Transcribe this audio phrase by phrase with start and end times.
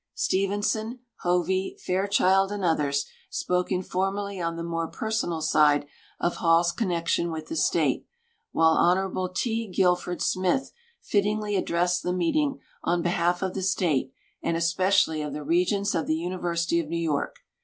[0.15, 5.85] Stevenson, Hovey, Fairchild, and others spoke informally on the more personal side
[6.19, 8.07] of Hall's connection with the State,
[8.51, 9.29] while Hon.
[9.35, 9.67] T.
[9.67, 10.71] Guilford Smith
[11.13, 14.11] littingly addressed the meeting on behalf of the State,
[14.41, 17.35] and espe cially of the Regents of the University of New York.